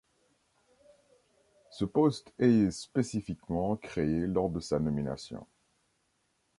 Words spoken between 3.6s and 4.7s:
créé lors de